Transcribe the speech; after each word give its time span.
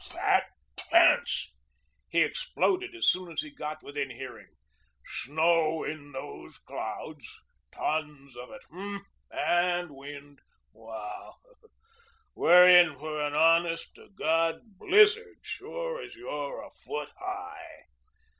"Fat 0.03 0.47
chance," 0.89 1.53
he 2.09 2.23
exploded 2.23 2.95
as 2.95 3.07
soon 3.07 3.31
as 3.31 3.43
he 3.43 3.51
got 3.51 3.83
within 3.83 4.09
hearing. 4.09 4.47
"Snow 5.05 5.83
in 5.83 6.11
those 6.11 6.57
clouds 6.57 7.43
tons 7.71 8.35
of 8.35 8.49
it. 8.49 8.61
H'm! 8.71 9.05
And 9.29 9.91
wind. 9.91 10.39
Wow! 10.73 11.35
We're 12.33 12.67
in 12.67 12.97
for 12.97 13.21
an 13.21 13.35
honest 13.35 13.93
to 13.93 14.09
God 14.15 14.61
blizzard, 14.79 15.37
sure 15.43 16.01
as 16.01 16.15
you're 16.15 16.63
a 16.65 16.71
foot 16.71 17.11
high." 17.19 17.83